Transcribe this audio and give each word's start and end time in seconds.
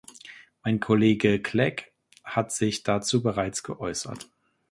Mein 0.63 0.79
Kollege 0.79 1.39
Clegg 1.43 1.91
hat 2.23 2.51
sich 2.51 2.81
dazu 2.81 3.21
bereits 3.21 3.61
geäußert. 3.61 4.31